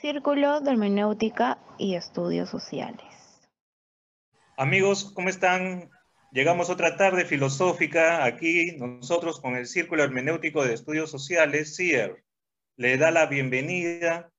[0.00, 3.02] Círculo de Hermenéutica y Estudios Sociales.
[4.56, 5.90] Amigos, ¿cómo están?
[6.30, 12.22] Llegamos otra tarde filosófica aquí, nosotros con el Círculo Hermenéutico de Estudios Sociales, CIER.
[12.76, 14.30] Le da la bienvenida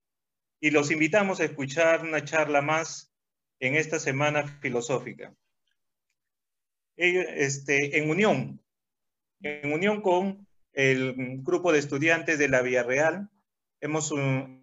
[0.62, 3.14] y los invitamos a escuchar una charla más
[3.60, 5.34] en esta semana filosófica.
[6.96, 8.62] Este, en unión,
[9.42, 13.30] en unión con el grupo de estudiantes de la Vía Real,
[13.82, 14.14] hemos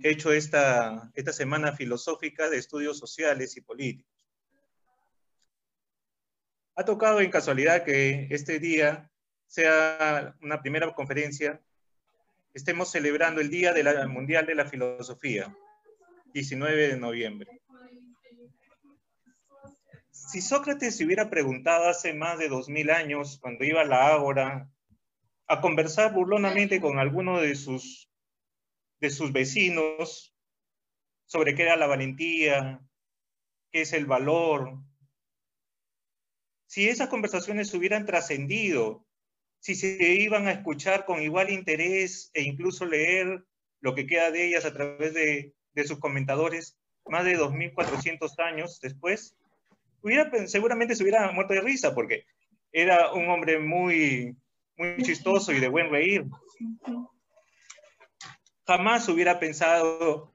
[0.02, 4.12] hecho esta, esta semana filosófica de estudios sociales y políticos.
[6.74, 9.10] Ha tocado en casualidad que este día
[9.46, 11.62] sea una primera conferencia,
[12.52, 15.57] estemos celebrando el Día de Mundial de la Filosofía,
[16.35, 17.62] 19 de noviembre.
[20.10, 24.08] Si Sócrates se hubiera preguntado hace más de dos mil años, cuando iba a la
[24.08, 24.68] Ágora,
[25.46, 28.10] a conversar burlonamente con alguno de sus
[29.00, 30.35] de sus vecinos
[31.27, 32.81] sobre qué era la valentía,
[33.70, 34.78] qué es el valor.
[36.66, 39.05] Si esas conversaciones hubieran trascendido,
[39.61, 43.44] si se iban a escuchar con igual interés e incluso leer
[43.80, 45.53] lo que queda de ellas a través de,
[45.84, 49.36] sus comentadores, más de 2.400 años después,
[50.47, 52.25] seguramente se hubiera muerto de risa porque
[52.72, 54.36] era un hombre muy,
[54.77, 56.25] muy chistoso y de buen reír
[58.67, 60.33] jamás hubiera pensado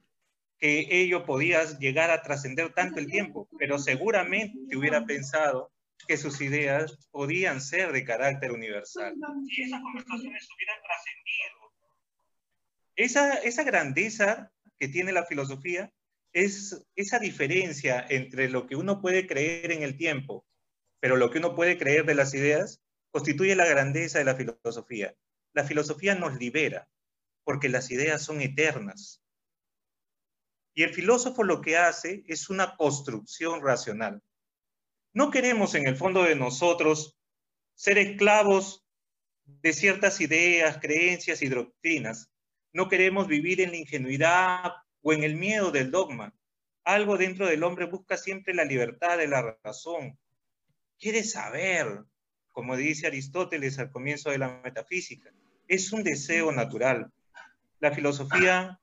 [0.58, 5.72] que ello podía llegar a trascender tanto el tiempo, pero seguramente hubiera pensado
[6.08, 9.16] que sus ideas podían ser de carácter universal.
[9.48, 11.72] Si esas conversaciones hubieran trascendido.
[12.96, 15.92] Esa, esa grandeza que tiene la filosofía
[16.34, 20.46] es esa diferencia entre lo que uno puede creer en el tiempo,
[21.00, 25.16] pero lo que uno puede creer de las ideas, constituye la grandeza de la filosofía.
[25.54, 26.88] La filosofía nos libera,
[27.44, 29.22] porque las ideas son eternas.
[30.73, 34.22] Y el filósofo lo que hace es una construcción racional.
[35.14, 37.17] No queremos en el fondo de nosotros
[37.75, 38.85] ser esclavos
[39.46, 42.31] de ciertas ideas, creencias y doctrinas.
[42.72, 44.72] No queremos vivir en la ingenuidad
[45.02, 46.34] o en el miedo del dogma.
[46.85, 50.18] Algo dentro del hombre busca siempre la libertad de la razón.
[50.97, 52.06] Quiere saber,
[52.50, 55.31] como dice Aristóteles al comienzo de la metafísica.
[55.68, 57.12] Es un deseo natural
[57.81, 58.80] la filosofía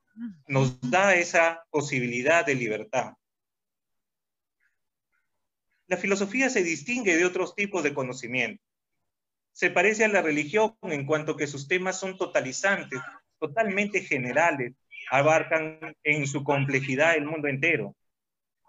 [0.47, 3.13] nos da esa posibilidad de libertad.
[5.87, 8.61] La filosofía se distingue de otros tipos de conocimiento.
[9.53, 12.99] Se parece a la religión en cuanto que sus temas son totalizantes,
[13.39, 14.73] totalmente generales,
[15.09, 17.95] abarcan en su complejidad el mundo entero.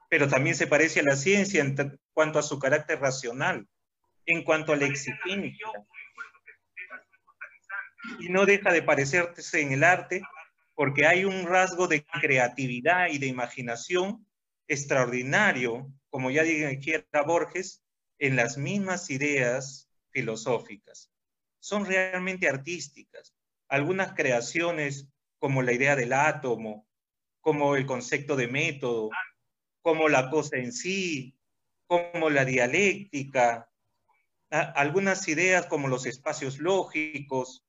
[0.08, 1.76] Pero también se parece a la ciencia en
[2.12, 3.66] cuanto a su carácter racional,
[4.26, 5.66] en cuanto a la exigencia,
[8.18, 10.22] y no deja de parecerse en el arte
[10.74, 14.26] porque hay un rasgo de creatividad y de imaginación
[14.66, 17.82] extraordinario, como ya dijera Borges,
[18.18, 21.10] en las mismas ideas filosóficas.
[21.58, 23.34] Son realmente artísticas.
[23.68, 26.86] Algunas creaciones como la idea del átomo,
[27.40, 29.10] como el concepto de método,
[29.82, 31.36] como la cosa en sí,
[31.86, 33.70] como la dialéctica,
[34.50, 37.64] algunas ideas como los espacios lógicos,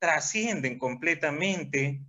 [0.00, 2.00] trascienden completamente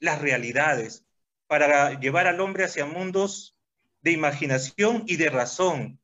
[0.00, 1.06] las realidades
[1.46, 3.56] para llevar al hombre hacia mundos
[4.00, 6.00] de imaginación y de razón,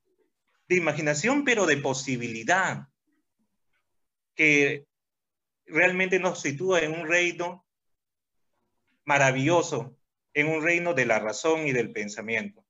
[0.69, 2.89] de imaginación pero de posibilidad,
[4.37, 4.87] que
[5.67, 7.67] realmente nos sitúa en un reino
[9.05, 9.99] maravilloso,
[10.35, 12.65] en un reino de la razón y del pensamiento.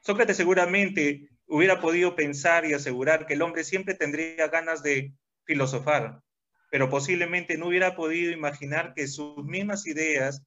[0.00, 6.22] Sócrates seguramente hubiera podido pensar y asegurar que el hombre siempre tendría ganas de filosofar,
[6.70, 10.42] pero posiblemente no hubiera podido imaginar que sus mismas ideas,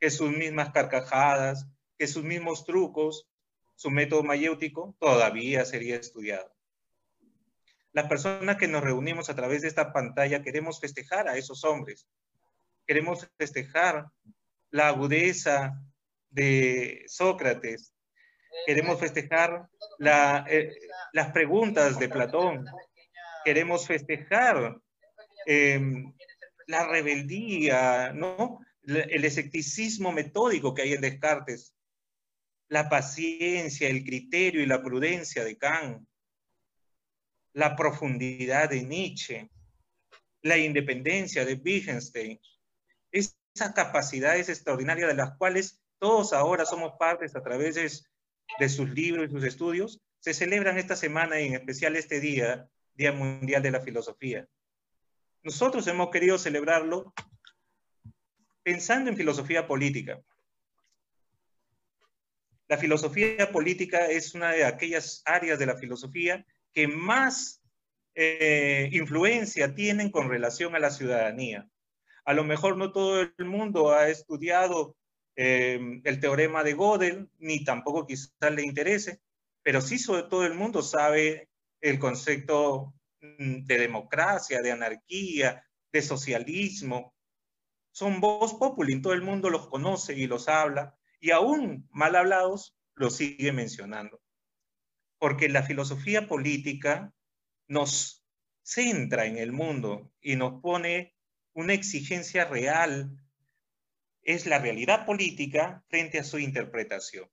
[0.00, 1.66] que sus mismas carcajadas,
[1.98, 3.28] que sus mismos trucos,
[3.74, 6.50] su método mayéutico, todavía sería estudiado.
[7.92, 12.06] Las personas que nos reunimos a través de esta pantalla queremos festejar a esos hombres,
[12.86, 14.06] queremos festejar
[14.70, 15.80] la agudeza
[16.30, 17.94] de Sócrates,
[18.66, 19.68] queremos festejar
[20.48, 20.74] eh,
[21.12, 22.66] las preguntas de Platón,
[23.46, 24.76] queremos festejar
[25.46, 26.12] em,
[26.66, 28.58] la rebeldía, ¿no?
[28.82, 31.72] El escepticismo metódico que hay en Descartes,
[32.68, 36.04] la paciencia, el criterio y la prudencia de Kant,
[37.52, 39.48] la profundidad de Nietzsche,
[40.42, 42.40] la independencia de Wittgenstein,
[43.12, 47.92] esas capacidades extraordinarias de las cuales todos ahora somos partes a través de,
[48.58, 52.68] de sus libros y sus estudios, se celebran esta semana y en especial este día
[52.96, 54.48] Día Mundial de la Filosofía.
[55.42, 57.12] Nosotros hemos querido celebrarlo
[58.62, 60.20] pensando en filosofía política.
[62.68, 67.62] La filosofía política es una de aquellas áreas de la filosofía que más
[68.14, 71.68] eh, influencia tienen con relación a la ciudadanía.
[72.24, 74.96] A lo mejor no todo el mundo ha estudiado
[75.36, 79.20] eh, el teorema de Gödel, ni tampoco quizás le interese,
[79.62, 81.48] pero sí sobre todo el mundo sabe
[81.80, 87.14] el concepto mm, de democracia, de anarquía, de socialismo.
[87.90, 92.76] Son voz populi, todo el mundo los conoce y los habla, y aún mal hablados
[92.94, 94.20] los sigue mencionando.
[95.18, 97.12] Porque la filosofía política
[97.68, 98.24] nos
[98.62, 101.14] centra en el mundo y nos pone
[101.54, 103.16] una exigencia real,
[104.22, 107.30] es la realidad política frente a su interpretación.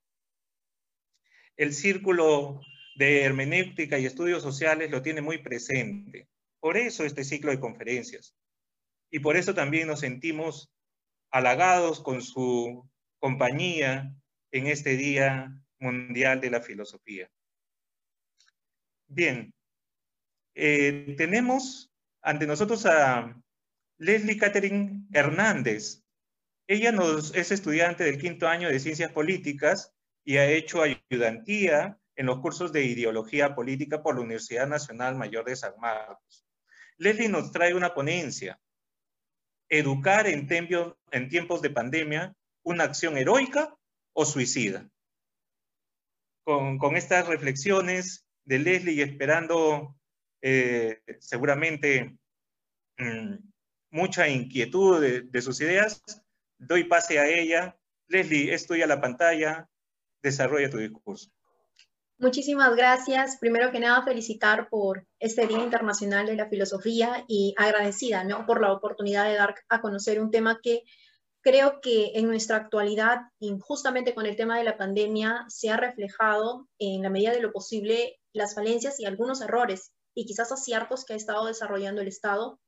[1.56, 2.60] El círculo
[2.94, 6.28] de hermenéutica y estudios sociales lo tiene muy presente.
[6.60, 8.34] Por eso este ciclo de conferencias.
[9.10, 10.72] Y por eso también nos sentimos
[11.30, 12.88] halagados con su
[13.18, 14.14] compañía
[14.50, 17.28] en este Día Mundial de la Filosofía.
[19.06, 19.52] Bien,
[20.54, 21.92] eh, tenemos
[22.22, 23.36] ante nosotros a
[23.98, 26.02] Leslie Catherine Hernández.
[26.66, 26.94] Ella
[27.34, 29.92] es estudiante del quinto año de Ciencias Políticas
[30.24, 35.44] y ha hecho ayudantía en los cursos de Ideología Política por la Universidad Nacional Mayor
[35.44, 36.44] de San Marcos.
[36.96, 38.60] Leslie nos trae una ponencia,
[39.68, 43.74] Educar en, tiempos de pandemia, una acción heroica
[44.12, 44.88] o suicida.
[46.44, 49.96] Con, estas reflexiones de Leslie y esperando
[50.42, 52.16] eh, seguramente
[52.98, 53.36] mm,
[53.90, 56.02] mucha inquietud de, sus ideas.
[56.58, 57.76] Doy pase a ella.
[58.06, 59.68] Leslie, estoy a la pantalla.
[60.22, 61.33] Desarrolla tu discurso.
[62.24, 63.36] Muchísimas gracias.
[63.36, 68.46] Primero que nada, felicitar por este Día Internacional de la Filosofía y agradecida ¿no?
[68.46, 70.84] por la oportunidad de dar a conocer un tema que
[71.42, 75.76] creo que en nuestra actualidad, y justamente con el tema de la pandemia, se ha
[75.76, 81.04] reflejado en la medida de lo posible las falencias y algunos errores y quizás aciertos
[81.04, 82.58] que ha estado desarrollando el Estado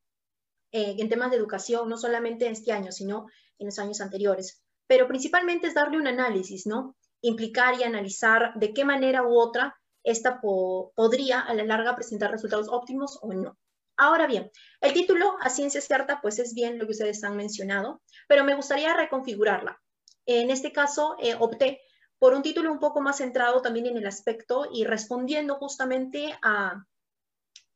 [0.70, 3.24] eh, en temas de educación, no solamente en este año, sino
[3.58, 4.62] en los años anteriores.
[4.86, 6.94] Pero principalmente es darle un análisis, ¿no?
[7.26, 12.69] Implicar y analizar de qué manera u otra esta podría a la larga presentar resultados
[12.70, 13.58] óptimos o no.
[13.96, 14.50] Ahora bien,
[14.81, 18.55] el título a ciencia cierta, pues es bien lo que ustedes han mencionado, pero me
[18.55, 19.81] gustaría reconfigurarla.
[20.26, 21.81] En este caso, eh, opté
[22.19, 26.84] por un título un poco más centrado también en el aspecto y respondiendo justamente a,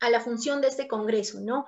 [0.00, 1.66] a la función de este Congreso, ¿no?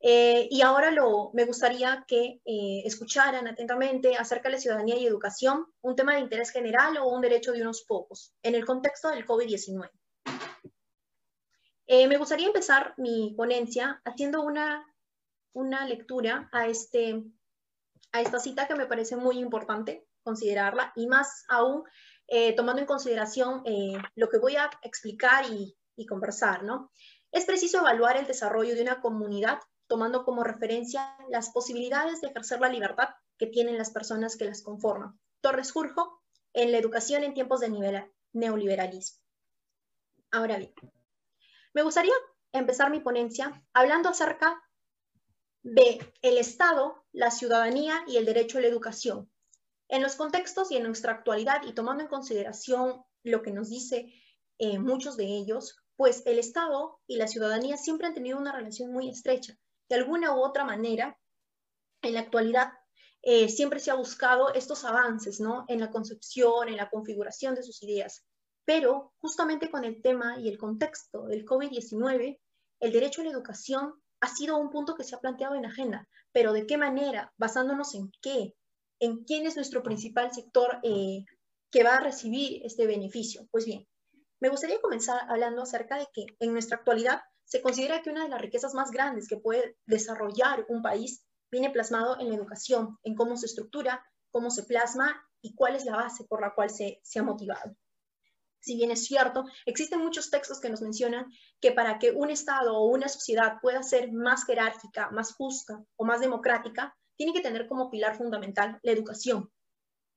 [0.00, 5.06] Eh, y ahora lo, me gustaría que eh, escucharan atentamente acerca de la ciudadanía y
[5.06, 9.08] educación, un tema de interés general o un derecho de unos pocos, en el contexto
[9.10, 9.90] del COVID-19.
[11.88, 14.84] Eh, me gustaría empezar mi ponencia haciendo una,
[15.54, 17.22] una lectura a, este,
[18.12, 21.84] a esta cita que me parece muy importante considerarla y más aún
[22.56, 23.62] tomando en consideración
[24.16, 26.90] lo que voy a explicar y, y conversar, ¿no?
[27.30, 32.60] Es preciso evaluar el desarrollo de una comunidad tomando como referencia las posibilidades de ejercer
[32.60, 35.18] la libertad que tienen las personas que las conforman.
[35.40, 36.22] Torres Jurjo,
[36.52, 38.02] en la educación en tiempos de
[38.32, 39.20] neoliberalismo.
[40.30, 40.72] Ahora bien,
[41.74, 42.14] me gustaría
[42.52, 44.62] empezar mi ponencia hablando acerca
[45.62, 49.30] de el Estado, la ciudadanía y el derecho a la educación.
[49.88, 54.12] En los contextos y en nuestra actualidad, y tomando en consideración lo que nos dice
[54.58, 58.92] eh, muchos de ellos, pues el Estado y la ciudadanía siempre han tenido una relación
[58.92, 61.18] muy estrecha de alguna u otra manera,
[62.02, 62.72] en la actualidad
[63.22, 65.64] eh, siempre se ha buscado estos avances, ¿no?
[65.68, 68.24] En la concepción, en la configuración de sus ideas.
[68.64, 72.38] Pero justamente con el tema y el contexto del COVID-19,
[72.80, 76.08] el derecho a la educación ha sido un punto que se ha planteado en agenda.
[76.32, 77.32] Pero ¿de qué manera?
[77.36, 78.54] Basándonos en qué?
[79.00, 81.24] ¿En quién es nuestro principal sector eh,
[81.70, 83.46] que va a recibir este beneficio?
[83.50, 83.86] Pues bien,
[84.40, 88.28] me gustaría comenzar hablando acerca de que en nuestra actualidad se considera que una de
[88.28, 93.14] las riquezas más grandes que puede desarrollar un país viene plasmado en la educación, en
[93.14, 97.00] cómo se estructura, cómo se plasma y cuál es la base por la cual se,
[97.04, 97.76] se ha motivado.
[98.58, 102.76] Si bien es cierto, existen muchos textos que nos mencionan que para que un Estado
[102.76, 107.68] o una sociedad pueda ser más jerárquica, más justa o más democrática, tiene que tener
[107.68, 109.52] como pilar fundamental la educación.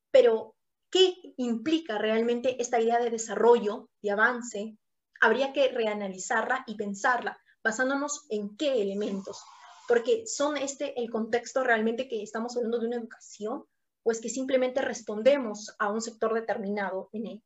[0.10, 0.56] Pero,
[0.90, 4.78] ¿qué implica realmente esta idea de desarrollo, de avance,
[5.20, 9.44] habría que reanalizarla y pensarla basándonos en qué elementos,
[9.88, 13.66] porque son este el contexto realmente que estamos hablando de una educación,
[14.04, 17.44] pues que simplemente respondemos a un sector determinado en él.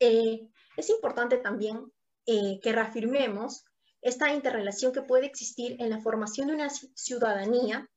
[0.00, 1.92] Eh, es importante también
[2.26, 3.64] eh, que reafirmemos
[4.02, 7.88] esta interrelación que puede existir en la formación de una ciudadanía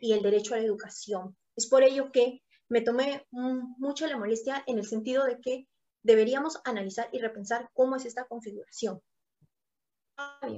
[0.00, 1.36] y el derecho a la educación.
[1.56, 5.66] Es por ello que me tomé mucho la molestia en el sentido de que
[6.02, 9.00] deberíamos analizar y repensar cómo es esta configuración.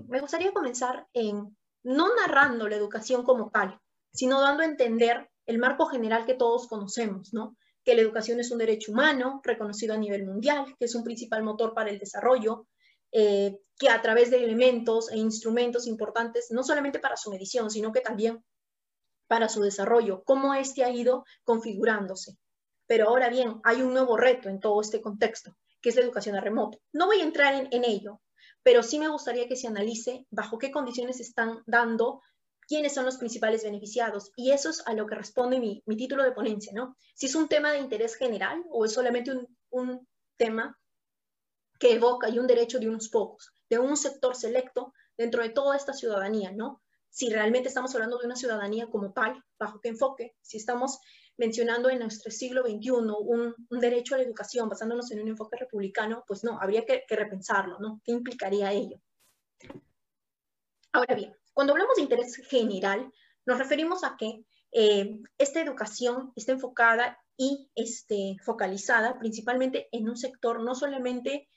[0.08, 3.78] me gustaría comenzar en no narrando la educación como tal,
[4.12, 7.56] sino dando a entender el marco general que todos conocemos, ¿no?
[7.84, 11.42] Que la educación es un derecho humano reconocido a nivel mundial, que es un principal
[11.42, 12.66] motor para el desarrollo,
[13.12, 17.92] eh, que a través de elementos e instrumentos importantes, no solamente para su medición, sino
[17.92, 18.44] que también
[19.26, 22.36] para su desarrollo, cómo éste ha ido configurándose.
[22.90, 26.34] Pero ahora bien, hay un nuevo reto en todo este contexto, que es la educación
[26.34, 26.80] a remoto.
[26.92, 28.20] No voy a entrar en, ello,
[28.64, 32.20] pero sí me gustaría que se analice bajo qué condiciones están dando
[32.66, 34.32] quiénes son los principales beneficiados.
[34.34, 36.96] Y eso es a lo que responde mi, título de ponencia, ¿no?
[37.14, 40.76] Si es un tema de interés general o es solamente un, un, tema
[41.78, 45.76] que evoca y un derecho de unos pocos, de un sector selecto dentro de toda
[45.76, 46.82] esta ciudadanía, ¿no?
[47.10, 51.00] si realmente estamos hablando de una ciudadanía como tal, bajo qué enfoque, si estamos
[51.40, 56.22] mencionando en nuestro siglo XXI un, derecho a la educación basándonos en un enfoque republicano,
[56.28, 57.98] pues no, habría que, repensarlo, ¿no?
[58.04, 59.00] ¿Qué implicaría ello?
[60.92, 63.10] Ahora bien, cuando hablamos de interés general,
[63.46, 70.18] nos referimos a que eh, esta educación está enfocada y este, focalizada principalmente en un
[70.18, 71.48] sector no solamente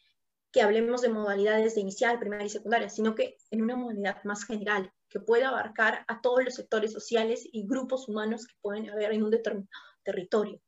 [0.53, 4.45] que hablemos de modalidades de inicial, primaria y secundaria, sino que en una modalidad más
[4.45, 9.11] general, que pueda abarcar a todos los sectores sociales y grupos humanos que pueden haber
[9.13, 9.67] en un determinado
[10.03, 10.61] territorio.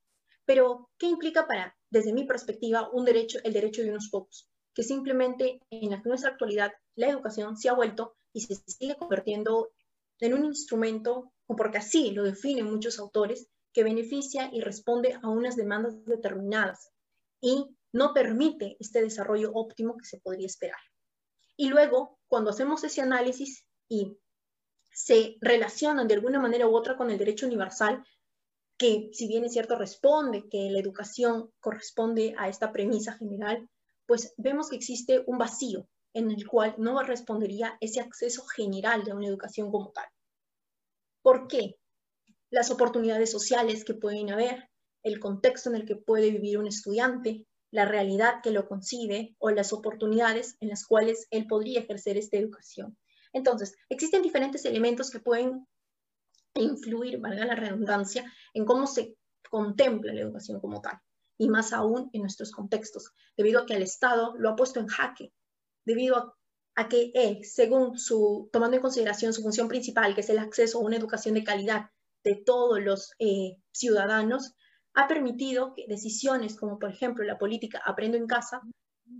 [0.43, 4.49] Pero, ¿qué implica para, desde mi perspectiva, un derecho, el derecho de unos pocos?
[4.73, 9.69] Que simplemente en la, nuestra actualidad la educación se ha vuelto y se sigue convirtiendo
[10.19, 15.55] en un instrumento, porque así lo definen muchos autores, que beneficia y responde a unas
[15.55, 16.89] demandas determinadas.
[17.39, 20.81] Y no permite este desarrollo óptimo que se podría esperar.
[21.55, 24.17] Y luego, cuando hacemos ese análisis y
[24.91, 28.03] se relacionan de alguna manera u otra con el derecho universal,
[28.77, 33.69] que si bien es cierto responde que la educación corresponde a esta premisa general,
[34.05, 39.13] pues vemos que existe un vacío en el cual no respondería ese acceso general de
[39.13, 40.09] una educación como tal.
[41.21, 41.77] ¿Por qué?
[42.49, 44.69] Las oportunidades sociales que pueden haber,
[45.01, 49.49] el contexto en el que puede vivir un estudiante, la realidad que lo concibe o
[49.49, 52.97] las oportunidades en las cuales él podría ejercer esta educación.
[53.33, 55.67] Entonces, existen diferentes elementos que pueden
[56.53, 59.17] influir, valga la redundancia, en cómo se
[59.49, 61.01] contempla la educación como tal,
[61.37, 64.87] y más aún en nuestros contextos, debido a que el Estado lo ha puesto en
[64.87, 65.33] jaque,
[65.83, 66.33] debido
[66.75, 70.77] a, que él, según su, tomando en consideración su función principal, que es el acceso
[70.79, 71.89] a una educación de calidad
[72.23, 74.53] de todos los eh, ciudadanos,
[74.95, 78.61] ha permitido que decisiones como por ejemplo la política Aprendo en casa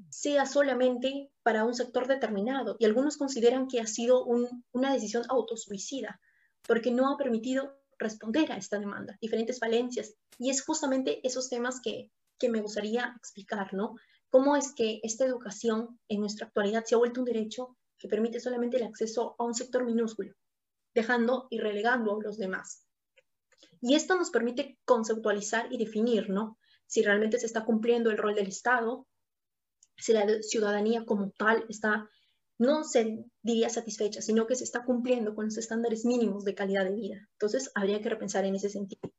[0.10, 6.20] sea solamente para un sector determinado y algunos consideran que ha sido una decisión autosuicida
[6.66, 11.80] porque no ha permitido responder a esta demanda, diferentes falencias y es justamente esos temas
[11.82, 13.96] que, que me gustaría explicar, ¿no?
[14.30, 18.40] Cómo es que esta educación en nuestra actualidad se ha vuelto un derecho que permite
[18.40, 20.34] solamente el acceso a un sector minúsculo,
[20.94, 22.85] dejando y relegando a los demás.
[23.82, 26.58] Y esto nos permite conceptualizar y definir, ¿no?
[26.88, 29.08] Si realmente se está cumpliendo el rol del Estado,
[29.98, 32.10] si la ciudadanía como tal está,
[32.58, 36.86] no se diría satisfecha, sino que se está cumpliendo con los estándares mínimos de calidad
[36.86, 37.28] de vida.
[37.34, 39.12] Entonces, habría que repensar en ese sentido.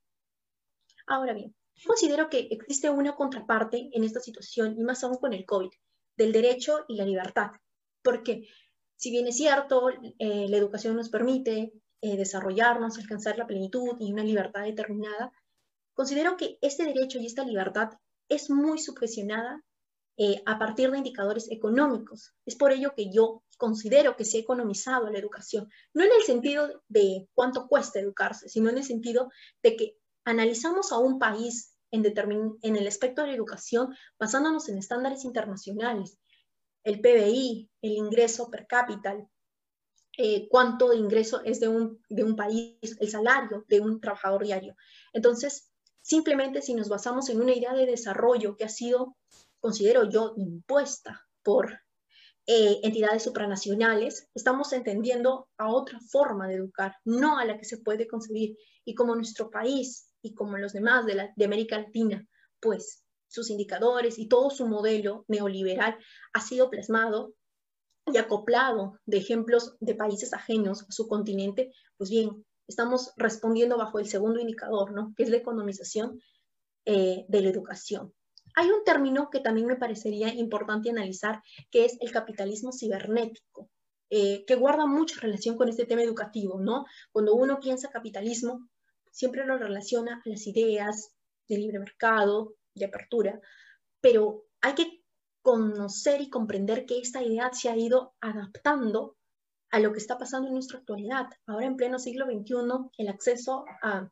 [1.06, 1.54] Ahora bien,
[1.86, 5.70] considero que existe una contraparte en esta situación, y más aún con el COVID,
[6.16, 7.50] del derecho y la libertad.
[8.02, 8.48] Porque,
[8.96, 11.72] si bien es cierto, eh, la educación nos permite
[12.06, 15.32] eh, desarrollarnos, alcanzar la plenitud y una libertad determinada,
[15.92, 17.90] considero que este derecho y esta libertad
[18.28, 19.60] es muy subvencionada
[20.16, 22.32] eh, a partir de indicadores económicos.
[22.44, 26.22] Es por ello que yo considero que se ha economizado la educación, no en el
[26.22, 29.28] sentido de cuánto cuesta educarse, sino en el sentido
[29.64, 32.04] de que analizamos a un país en,
[32.62, 36.18] en el aspecto de la educación basándonos en estándares internacionales,
[36.84, 39.16] el PBI, el ingreso per cápita,
[40.18, 44.74] eh, cuánto de ingreso es de un, país, el salario de un trabajador diario.
[45.12, 45.70] Entonces,
[46.00, 49.16] simplemente si nos basamos en una idea de desarrollo que ha sido,
[49.60, 51.80] considero yo, impuesta por
[52.46, 57.78] eh, entidades supranacionales, estamos entendiendo a otra forma de educar, no a la que se
[57.78, 58.56] puede concebir.
[58.84, 62.26] Y como nuestro país y como los demás de América Latina,
[62.60, 65.98] pues sus indicadores y todo su modelo neoliberal
[66.32, 67.34] ha sido plasmado
[68.06, 73.98] y acoplado de ejemplos de países ajenos a su continente, pues bien, estamos respondiendo bajo
[73.98, 75.12] el segundo indicador, ¿no?
[75.16, 76.20] Que es la economización
[76.84, 78.12] eh, de la educación.
[78.54, 83.68] Hay un término que también me parecería importante analizar, que es el capitalismo cibernético.
[84.08, 86.84] eh, que guarda mucha relación con este tema educativo, ¿no?
[87.10, 88.68] Cuando uno piensa capitalismo,
[89.10, 91.12] siempre lo relaciona a las ideas
[91.48, 93.40] de libre mercado, de apertura,
[94.00, 95.02] pero hay que
[95.46, 99.16] conocer y comprender que esta idea se ha ido adaptando
[99.70, 101.28] a lo que está pasando en nuestra actualidad.
[101.46, 104.10] Ahora en pleno siglo XXI, el acceso a,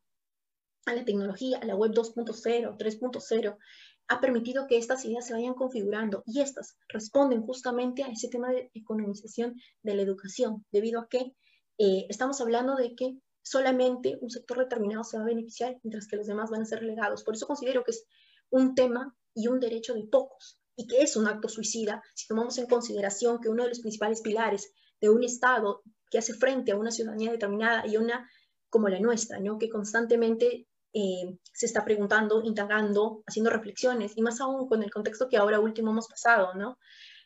[0.87, 3.59] la tecnología, a la web 2.0, 3.0,
[4.07, 8.53] ha permitido que estas ideas se vayan configurando y estas responden justamente a ese tema
[8.53, 11.35] de economización de la educación, debido a que
[11.79, 16.15] eh, estamos hablando de que solamente un sector determinado se va a beneficiar, mientras que
[16.15, 17.25] los demás van a ser relegados.
[17.25, 18.07] Por eso considero que es
[18.51, 22.59] un tema y un derecho de pocos, y que es un acto suicida si tomamos
[22.59, 26.77] en consideración que uno de los principales pilares de un Estado que hace frente a
[26.77, 28.29] una ciudadanía determinada y una
[28.71, 29.59] como la nuestra, ¿no?
[29.59, 35.29] que constantemente eh, se está preguntando, indagando, haciendo reflexiones, y más aún con el contexto
[35.29, 36.79] que ahora último hemos pasado, ¿no?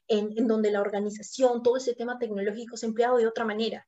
[0.07, 3.87] En, en donde la organización, todo ese tema tecnológico se ha empleado de otra manera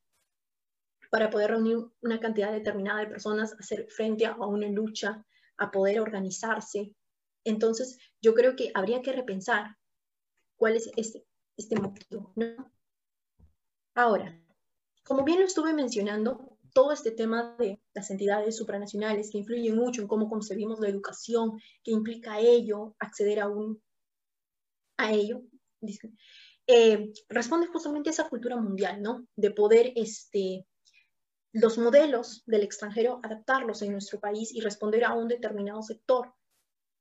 [1.10, 5.24] para poder reunir una cantidad determinada de personas, hacer frente a una lucha,
[5.56, 6.94] a poder organizarse.
[7.44, 9.76] Entonces, yo creo que habría que repensar
[10.56, 12.72] cuál es este, este motivo, ¿no?
[13.94, 14.40] Ahora,
[15.04, 20.02] como bien lo estuve mencionando, todo este tema de las entidades supranacionales que influyen mucho
[20.02, 23.82] en cómo concebimos la educación, que implica ello, acceder a, un,
[24.96, 25.42] a ello,
[26.66, 29.26] eh, responde justamente a esa cultura mundial, ¿no?
[29.34, 30.66] De poder, este,
[31.52, 36.32] los modelos del extranjero, adaptarlos en nuestro país y responder a un determinado sector.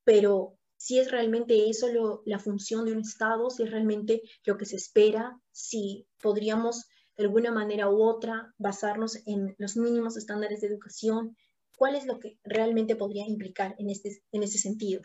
[0.09, 1.85] Pero si es realmente eso
[2.25, 7.25] la función de un Estado, si es realmente lo que se espera, si podríamos de
[7.25, 11.37] alguna manera u otra, basarnos en los mínimos estándares de educación,
[11.77, 15.03] cuál es lo que realmente podría implicar en este, en ese sentido.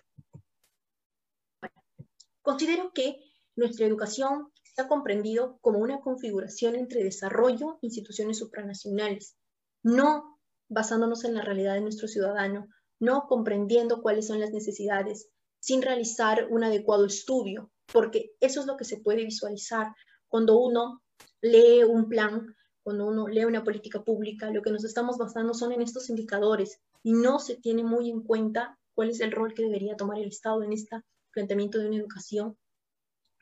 [2.40, 3.18] considero que
[3.56, 9.36] nuestra educación se ha comprendido como una configuración entre desarrollo e instituciones supranacionales,
[9.82, 12.68] no basándonos en la realidad de nuestro ciudadano,
[13.04, 15.28] no comprendiendo cuáles son las necesidades,
[15.60, 19.94] sin realizar un adecuado estudio, porque eso es lo que se puede visualizar
[20.28, 21.02] cuando uno
[21.40, 25.72] lee un plan, cuando uno lee una política pública, lo que nos estamos basando son
[25.72, 29.62] en estos indicadores y no se tiene muy en cuenta cuál es el rol que
[29.62, 30.96] debería tomar el Estado en este
[31.32, 32.56] planteamiento de una educación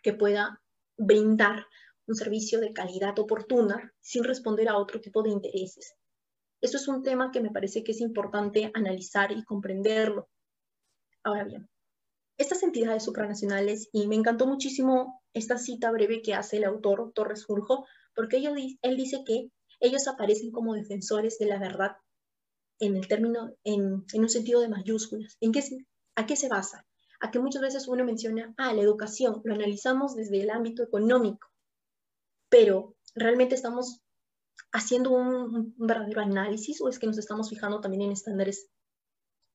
[0.02, 0.60] que pueda
[0.96, 1.66] brindar
[2.06, 5.94] un servicio de calidad oportuna sin responder a otro tipo de intereses.
[6.62, 10.28] Eso es un tema que me parece que es importante analizar y comprenderlo.
[11.24, 11.68] Ahora bien,
[12.38, 17.44] estas entidades supranacionales, y me encantó muchísimo esta cita breve que hace el autor Torres
[17.48, 18.36] Urjo, porque
[18.82, 21.96] él dice que ellos aparecen como defensores de la verdad
[22.78, 25.36] en el término, en, un sentido de mayúsculas.
[25.40, 25.62] ¿En qué,
[26.14, 26.86] ¿A qué se basa?
[27.20, 31.48] A que muchas veces uno menciona, ah, la educación, lo analizamos desde el ámbito económico,
[32.48, 34.00] pero realmente estamos
[34.72, 38.68] haciendo un verdadero análisis o es que nos estamos fijando también en estándares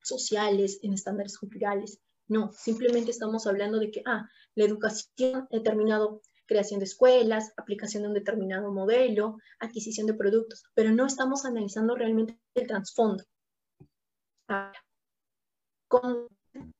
[0.02, 2.00] sociales, en estándares culturales.
[2.28, 8.10] No, simplemente estamos hablando de que, ah, la educación, determinado creación de escuelas, aplicación de
[8.10, 13.24] un determinado modelo, adquisición de productos, pero no estamos analizando realmente el trasfondo.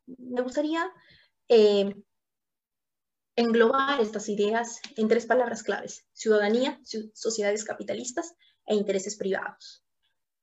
[0.08, 0.90] me gustaría
[1.50, 1.94] eh,
[3.38, 6.82] englobar estas ideas en tres palabras claves, ciudadanía,
[7.14, 9.86] sociedades capitalistas e intereses privados.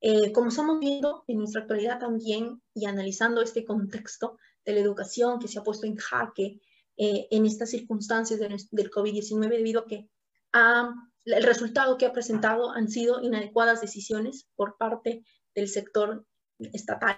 [0.01, 5.39] Eh, como estamos viendo en nuestra actualidad también y analizando este contexto, de la educación
[5.39, 6.61] que se ha puesto en jaque
[6.97, 10.09] eh, en estas circunstancias del COVID-19 debido a que
[11.25, 16.25] el resultado que ha presentado han sido inadecuadas decisiones por parte del sector
[16.59, 17.17] estatal.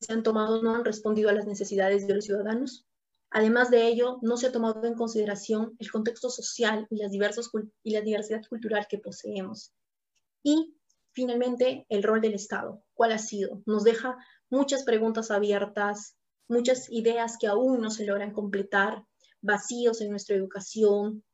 [0.00, 2.86] Se han tomado, no han respondido a las necesidades de los ciudadanos.
[3.34, 7.50] Además de ello, no se ha tomado en consideración el contexto social y, las diversas,
[7.82, 9.72] y la diversidad cultural que poseemos.
[10.42, 10.76] Y
[11.12, 12.84] finalmente, el rol del Estado.
[12.92, 13.62] ¿Cuál ha sido?
[13.64, 14.18] Nos deja
[14.50, 16.14] muchas preguntas abiertas,
[16.46, 19.02] muchas ideas que aún no se logran completar,
[19.40, 21.24] vacíos en nuestra educación,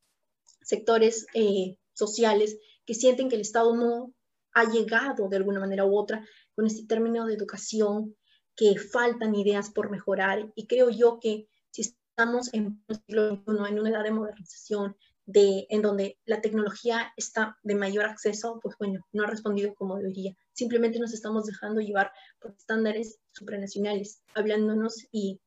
[0.62, 4.14] sectores eh, sociales que sienten que el Estado no
[4.54, 8.16] ha llegado de alguna manera u otra con este término de educación,
[8.54, 14.02] que faltan ideas por mejorar y creo yo que si estamos en en una edad
[14.02, 14.96] de modernización,
[15.28, 19.96] de, en donde la tecnología está de mayor acceso, pues bueno, no ha respondido como
[19.96, 20.35] debería.
[20.54, 25.38] Simplemente nos estamos dejando llevar por estándares supranacionales, hablándonos y,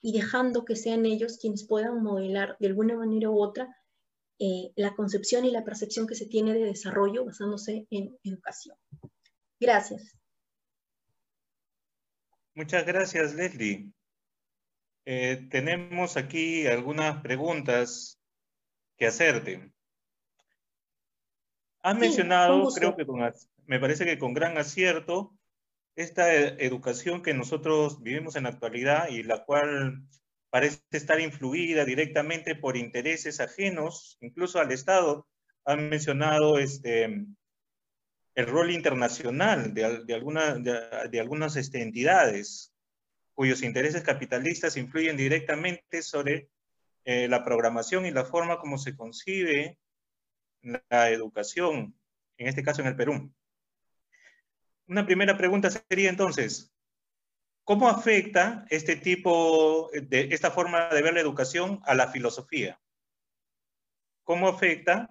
[0.00, 3.68] y dejando que sean ellos quienes puedan modelar de alguna manera u otra
[4.38, 8.76] eh, la concepción y la percepción que se tiene de desarrollo basándose en educación.
[9.60, 10.16] Gracias.
[12.54, 13.92] Muchas gracias, Leslie.
[15.08, 18.20] Eh, tenemos aquí algunas preguntas
[18.98, 19.70] que hacerte.
[21.80, 23.06] Has mencionado, creo que
[23.66, 25.32] me parece que con gran acierto,
[25.94, 30.02] esta educación que nosotros vivimos en la actualidad y la cual
[30.50, 35.28] parece estar influida directamente por intereses ajenos, incluso al Estado.
[35.64, 37.04] Han mencionado este,
[38.34, 42.75] el rol internacional de, de, algunas este, entidades
[43.36, 46.50] cuyos intereses capitalistas influyen directamente sobre
[47.04, 49.78] eh, la programación y la forma como se concibe
[50.62, 51.96] la educación,
[52.38, 53.32] en este caso en el Perú.
[54.88, 56.76] Una primera pregunta sería entonces,
[57.66, 62.80] ¿Cómo afecta este tipo de esta forma de ver la educación a la filosofía?
[64.22, 65.08] ¿Cómo afecta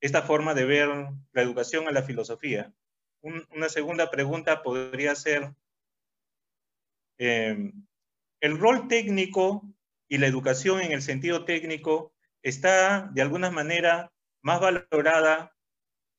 [0.00, 0.88] esta forma de ver
[1.32, 2.72] la educación a la filosofía?
[3.20, 5.52] una segunda pregunta podría ser,
[7.18, 7.86] em,
[8.40, 9.62] ¿el rol técnico
[10.08, 15.54] y la educación en el sentido técnico está de alguna manera más valorada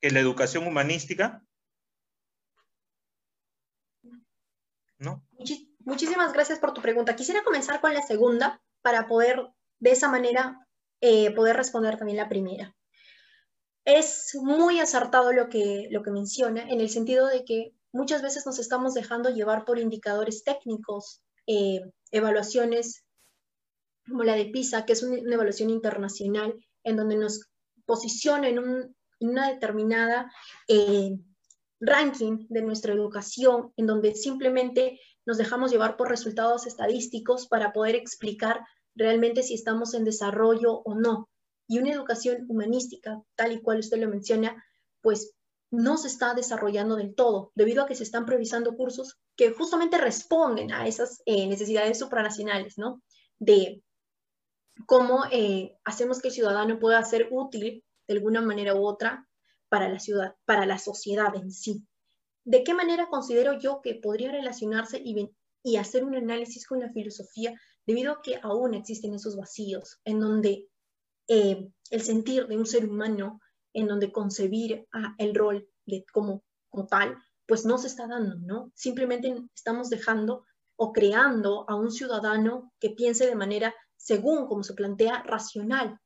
[0.00, 1.44] que la educación humanística?
[5.78, 7.16] muchísimas gracias por tu pregunta.
[7.16, 10.66] Quisiera comenzar con la segunda para poder de esa manera
[11.00, 12.76] eh, poder responder también la primera.
[13.84, 18.46] Es muy acertado lo que, lo que menciona en el sentido de que muchas veces
[18.46, 23.04] nos estamos dejando llevar por indicadores técnicos, eh, evaluaciones
[24.08, 27.48] como la de PISA, que es una, evaluación internacional en donde nos
[27.86, 30.32] posiciona en, una determinada
[30.68, 31.18] eh,
[31.80, 37.94] ranking de nuestra educación, en donde simplemente nos dejamos llevar por resultados estadísticos para poder
[37.94, 38.60] explicar
[38.94, 41.28] realmente si estamos en desarrollo o no.
[41.68, 44.64] Y una educación humanística, tal y cual usted lo menciona,
[45.02, 45.34] pues
[45.70, 49.98] no se está desarrollando del todo, debido a que se están previsando cursos que justamente
[49.98, 53.02] responden a esas eh, necesidades supranacionales, ¿no?
[53.38, 53.82] De
[54.86, 59.28] cómo eh, hacemos que el ciudadano pueda ser útil de alguna manera u otra
[59.68, 61.86] para la ciudad, para la sociedad en sí.
[62.44, 65.30] ¿De qué manera considero yo que podría relacionarse y,
[65.62, 67.54] y hacer un análisis con la filosofía
[67.86, 70.68] debido a que aún existen esos vacíos en donde
[71.28, 73.40] eh, el sentir de un ser humano,
[73.72, 74.86] en donde concebir
[75.18, 78.72] el rol de como, como tal, pues no se está dando, ¿no?
[78.74, 80.44] Simplemente estamos dejando
[80.76, 85.98] o creando a un ciudadano que piense de manera, según como se plantea, racional,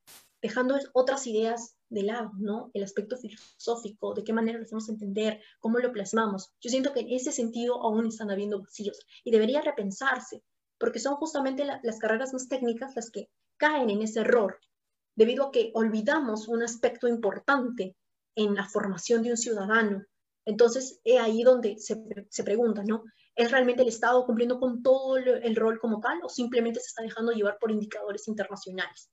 [0.43, 2.71] dejando otras ideas de lado, ¿no?
[2.75, 6.51] El aspecto filosófico, de qué manera lo hacemos entender, cómo lo plasmamos.
[6.61, 10.43] Yo siento que en ese sentido aún están habiendo vacíos y debería repensarse,
[10.79, 14.59] porque son justamente las carreras más técnicas las que caen en ese error,
[15.15, 17.97] debido a que olvidamos un aspecto importante
[18.37, 20.05] en la formación de un ciudadano.
[20.45, 23.05] Entonces, es ahí donde se, se pregunta, ¿no?
[23.35, 27.03] ¿Es realmente el Estado cumpliendo con todo el rol como tal o simplemente se está
[27.03, 29.11] dejando llevar por indicadores internacionales?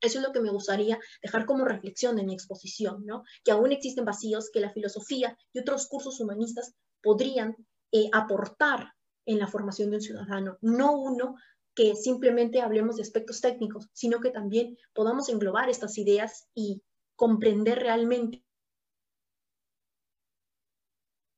[0.00, 3.22] Eso es lo que me gustaría dejar como reflexión de mi exposición, ¿no?
[3.44, 7.56] Que aún existen vacíos que la filosofía y otros cursos humanistas podrían
[7.92, 8.92] eh, aportar
[9.26, 11.36] en la formación de un ciudadano, no uno
[11.74, 16.82] que simplemente hablemos de aspectos técnicos, sino que también podamos englobar estas ideas y
[17.16, 18.44] comprender realmente.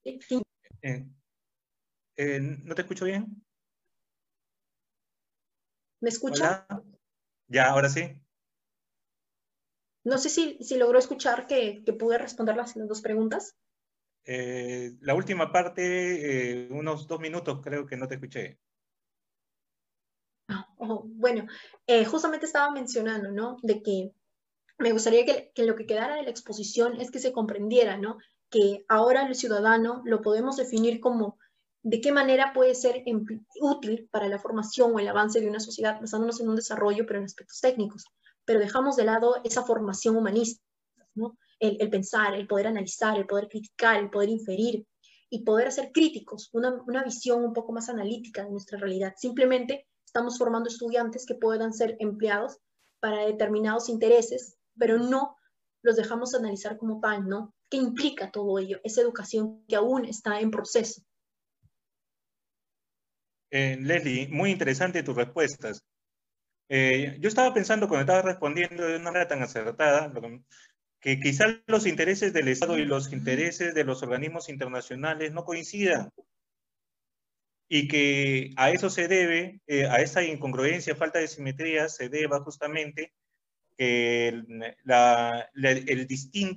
[0.05, 1.07] Eh,
[2.17, 3.45] eh, ¿No te escucho bien?
[6.01, 6.67] ¿Me escucha?
[7.49, 8.21] Ya, ahora sí.
[10.05, 13.57] No sé si, si logró escuchar que, que pude responder las, dos preguntas.
[14.27, 18.59] Eh, la última parte, unos dos minutos creo que no te escuché.
[20.89, 21.47] Ah, bueno,
[21.87, 23.57] eh, justamente estaba mencionando, ¿no?
[23.63, 24.13] De que
[24.79, 28.19] me gustaría que, lo que quedara de la exposición es que se comprendiera, ¿no?
[28.51, 31.39] Que ahora el ciudadano lo podemos definir como
[31.83, 33.03] de qué manera puede ser
[33.61, 37.19] útil para la formación o el avance de una sociedad basándonos en un desarrollo, pero
[37.19, 38.07] en aspectos técnicos
[38.45, 40.63] pero dejamos de lado esa formación humanista,
[41.15, 41.39] ¿no?
[41.59, 44.87] el, pensar, el poder analizar, el poder criticar, el poder inferir
[45.31, 49.15] y poder ser críticos, una visión un poco más analítica de nuestra realidad.
[49.17, 52.61] Simplemente estamos formando estudiantes que puedan ser empleados
[53.01, 55.37] para determinados intereses, pero no
[55.83, 57.53] los dejamos analizar como tal, ¿no?
[57.69, 58.79] ¿Qué implica todo ello?
[58.85, 61.03] Esa educación que aún está en proceso.
[63.51, 65.83] Eh, Leslie, muy interesante tus respuestas.
[66.69, 70.13] Eh, yo estaba pensando cuando estaba respondiendo de una manera tan acertada,
[71.01, 76.13] que quizás los intereses del Estado y los intereses de los organismos internacionales no coincidan
[77.75, 82.39] y que a eso se debe, eh, a esa incongruencia, falta de simetría, se deba
[82.39, 83.13] justamente
[83.77, 84.47] que el,
[84.85, 86.07] la, el,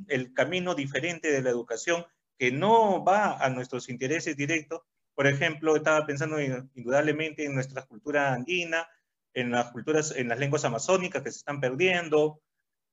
[0.10, 2.06] el camino diferente de la educación
[2.38, 4.82] que no va a nuestros intereses directos.
[5.16, 8.88] Por ejemplo, estaba pensando indudablemente en nuestra cultura andina,
[9.34, 12.44] en las culturas, en las lenguas amazónicas que se están perdiendo,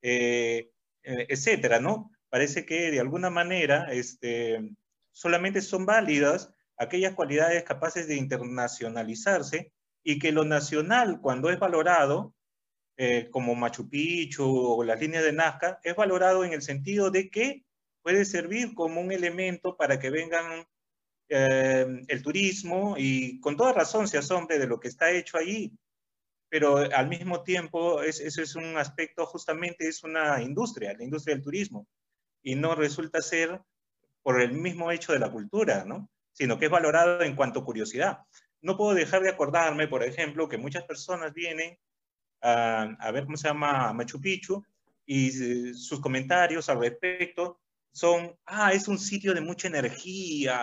[0.01, 0.71] eh,
[1.03, 2.11] eh, etcétera, ¿no?
[2.31, 4.71] parece que de alguna manera este,
[5.13, 12.35] solamente son válidas aquellas cualidades capaces de internacionalizarse y que lo nacional, cuando es valorado,
[12.97, 17.29] eh, como Machu Picchu o las líneas de Nazca, es valorado en el sentido de
[17.31, 17.65] que
[18.03, 20.65] puede servir como un elemento para que vengan
[21.29, 25.73] eh, el turismo y con toda razón se asombre de lo que está hecho ahí,
[26.51, 31.35] pero al mismo tiempo es, eso es un aspecto, justamente es una industria, la industria
[31.35, 31.89] del turismo,
[32.43, 33.61] y no resulta ser
[34.23, 36.09] por el mismo hecho de la cultura, ¿no?
[36.35, 38.19] Sino que es valorado en cuanto a curiosidad.
[38.61, 41.79] No puedo dejar de acordarme, por ejemplo, que muchas personas vienen
[42.43, 44.63] a, a ver cómo se llama Machu Picchu
[45.07, 47.61] y eh, sus comentarios al respecto
[47.93, 50.61] son, ah, es un sitio de mucha energía,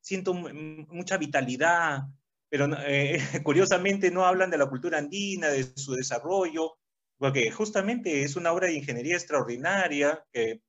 [0.00, 2.02] siento mucha vitalidad,
[2.48, 6.74] pero eh, curiosamente no hablan de la cultura andina, de su desarrollo,
[7.16, 10.60] porque justamente es una obra de ingeniería extraordinaria que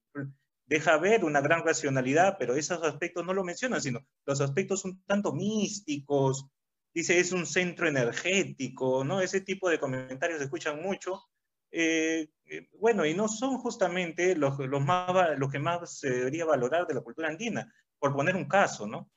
[0.73, 5.03] deja ver una gran racionalidad, pero esos aspectos no lo mencionan, sino los aspectos un
[5.03, 6.47] tanto místicos,
[6.91, 9.21] dice es un centro energético, ¿no?
[9.21, 11.29] Ese tipo de comentarios se escuchan mucho.
[11.69, 16.45] Eh, eh, bueno, y no son justamente los, los, más, los que más se debería
[16.45, 19.11] valorar de la cultura andina, por poner un caso, ¿no?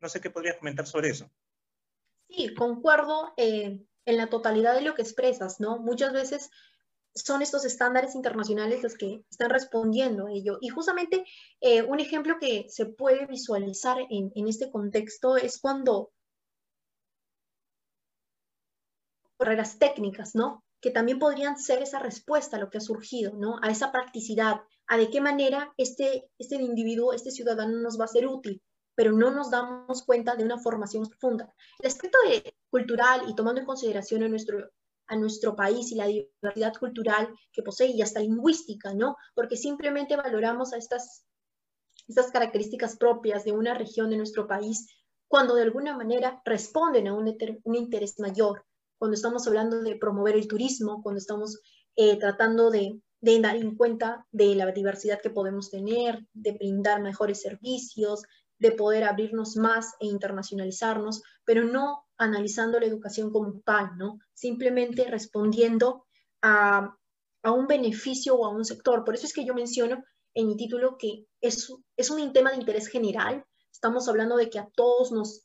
[0.00, 1.30] No sé qué podrías comentar sobre eso.
[2.28, 5.78] Sí, concuerdo eh, en la totalidad de lo que expresas, ¿no?
[5.78, 6.50] Muchas veces
[7.14, 10.58] son estos estándares internacionales los que están respondiendo a ello.
[10.60, 11.24] Y justamente
[11.60, 16.12] eh, un ejemplo que se puede visualizar en, en este contexto es cuando
[19.38, 20.64] carreras técnicas, ¿no?
[20.80, 23.58] Que también podrían ser esa respuesta a lo que ha surgido, ¿no?
[23.62, 28.08] A esa practicidad, a de qué manera este, este individuo, este ciudadano nos va a
[28.08, 28.62] ser útil
[29.00, 31.50] pero no nos damos cuenta de una formación profunda.
[31.78, 34.70] El aspecto de, cultural y tomando en consideración a nuestro,
[35.10, 39.16] a nuestro país y la diversidad cultural que posee y hasta lingüística, ¿no?
[39.34, 41.26] Porque simplemente valoramos a estas,
[42.08, 44.86] estas características propias de una región de nuestro país
[45.28, 48.64] cuando de alguna manera responden a un, un interés mayor,
[48.98, 51.60] cuando estamos hablando de promover el turismo, cuando estamos
[51.96, 57.00] eh, tratando de, de dar en cuenta de la diversidad que podemos tener, de brindar
[57.00, 58.22] mejores servicios,
[58.58, 64.20] de poder abrirnos más e internacionalizarnos, pero no analizando la educación como tal, ¿no?
[64.32, 66.06] Simplemente respondiendo
[66.42, 66.96] a,
[67.42, 69.04] a un beneficio o a un sector.
[69.04, 72.58] Por eso es que yo menciono en mi título que es, es un tema de
[72.58, 73.44] interés general.
[73.72, 75.44] Estamos hablando de que a todos nos,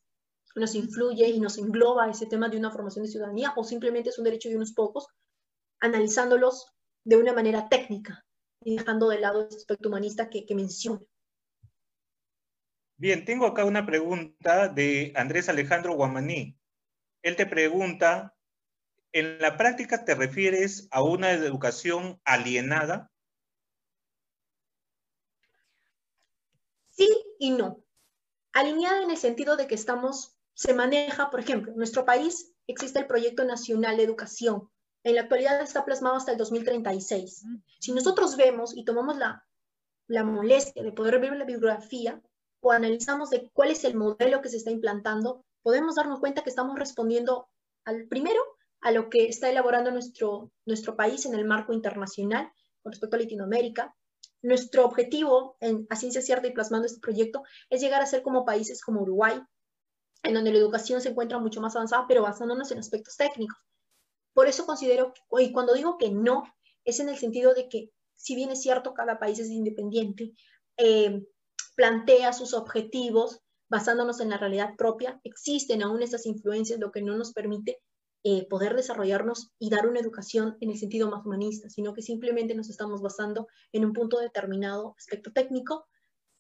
[0.54, 4.20] nos influye y nos engloba ese tema de una formación de ciudadanía o simplemente es
[4.20, 5.08] un derecho de unos pocos,
[5.80, 6.68] analizándolos
[7.04, 8.24] de una manera técnica
[8.62, 11.02] y dejando de lado el aspecto humanista que, que menciono.
[12.98, 16.58] Bien, tengo acá una pregunta de Andrés Alejandro Guamaní.
[17.24, 18.38] Él te pregunta,
[19.12, 23.12] ¿en la práctica te refieres a una educación alienada?
[26.88, 27.84] Sí y no.
[28.54, 33.00] Alineada en el sentido de que estamos, se maneja, por ejemplo, en nuestro país existe
[33.00, 34.72] el Proyecto Nacional de Educación.
[35.04, 37.44] En la actualidad está plasmado hasta el 2036.
[37.82, 39.46] Si nosotros vemos y tomamos la,
[40.08, 42.22] la molestia de poder ver la bibliografía,
[42.66, 46.50] o analizamos de cuál es el modelo que se está implantando, podemos darnos cuenta que
[46.50, 47.48] estamos respondiendo
[47.84, 48.42] al primero
[48.82, 52.52] a lo que está elaborando nuestro, nuestro país en el marco internacional
[52.82, 53.96] con respecto a Latinoamérica.
[54.42, 58.46] Nuestro objetivo, en, a ciencia cierta y plasmando este proyecto, es llegar a ser como
[58.46, 59.40] países como Uruguay,
[60.24, 63.60] en donde la educación se encuentra mucho más avanzada, pero basándonos en aspectos técnicos.
[64.34, 66.44] Por eso considero, y cuando digo que no,
[66.84, 70.34] es en el sentido de que, si bien es cierto, cada país es independiente,
[70.78, 71.22] eh,
[71.76, 77.18] plantea sus objetivos basándonos en la realidad propia, existen aún esas influencias, lo que no
[77.18, 77.82] nos permite
[78.24, 82.56] eh, poder desarrollarnos y dar una educación en el sentido más humanista, sino que simplemente
[82.56, 85.86] nos estamos basando en un punto determinado aspecto técnico.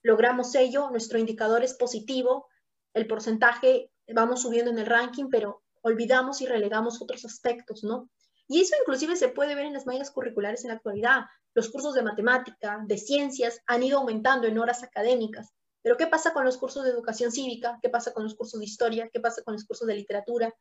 [0.01, 2.47] Logramos ello, nuestro indicador es positivo,
[2.93, 8.09] el porcentaje vamos subiendo en el ranking, pero olvidamos y relegamos otros aspectos, ¿no?
[8.47, 11.25] Y eso inclusive se puede ver en las mallas curriculares en la actualidad.
[11.55, 15.53] Los cursos de matemática, de ciencias, han ido aumentando en horas académicas.
[15.81, 17.79] Pero ¿qué pasa con los cursos de educación cívica?
[17.81, 19.09] ¿Qué pasa con los cursos de historia?
[19.11, 20.53] ¿Qué pasa con los cursos de literatura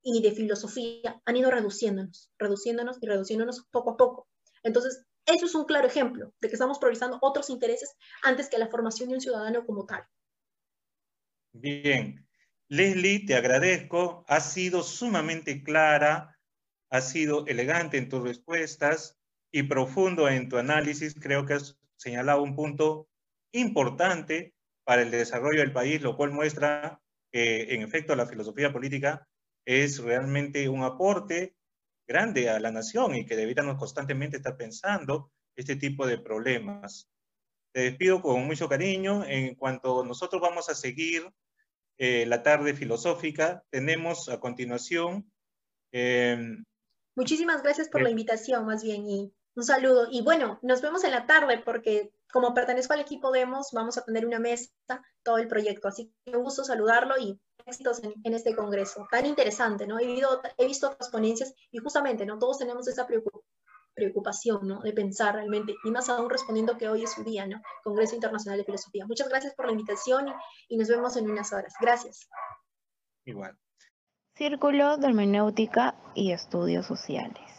[0.00, 1.20] y de filosofía?
[1.24, 4.28] Han ido reduciéndonos, reduciéndonos y reduciéndonos poco a poco.
[4.62, 8.68] Entonces, eso es un claro ejemplo de que estamos priorizando otros intereses antes que la
[8.68, 10.04] formación de un ciudadano como tal.
[11.52, 12.24] Bien.
[12.68, 14.24] Leslie, te agradezco.
[14.28, 16.38] Has sido sumamente clara,
[16.90, 19.17] has sido elegante en tus respuestas
[19.52, 21.14] y profundo en tu análisis.
[21.14, 23.08] Creo que has señalado un punto
[23.52, 29.28] importante para el desarrollo del país, lo cual muestra que, en efecto, la filosofía política
[29.66, 31.54] es realmente un aporte
[32.06, 37.08] grande a la nación y que debiéramos constantemente estar pensando este tipo de problemas.
[37.72, 39.24] Te despido con mucho cariño.
[39.26, 41.30] En cuanto nosotros vamos a seguir
[41.98, 45.30] eh, la tarde filosófica, tenemos a continuación...
[45.92, 46.64] Em,
[47.16, 50.06] Muchísimas gracias por la invitación, más bien, y un saludo.
[50.08, 54.04] Y bueno, nos vemos en la tarde porque como pertenezco al equipo Demos, vamos a
[54.04, 54.70] tener una mesa,
[55.24, 55.88] todo el proyecto.
[55.88, 59.08] Así que me gusto saludarlo y éxitos en, este congreso.
[59.10, 59.98] Tan interesante, ¿no?
[59.98, 62.38] He, visto, he visto otras ponencias y justamente, ¿no?
[62.38, 63.08] Todos tenemos esa
[63.94, 64.80] preocupación, ¿no?
[64.80, 67.60] De pensar realmente, y más aún respondiendo que hoy es su día, ¿no?
[67.82, 69.06] Congreso Internacional de Filosofía.
[69.06, 70.32] Muchas gracias por la invitación y,
[70.68, 71.74] y nos vemos en unas horas.
[71.80, 72.28] Gracias.
[73.24, 73.58] Igual.
[74.36, 77.57] Círculo de Hermenéutica y Estudios Sociales.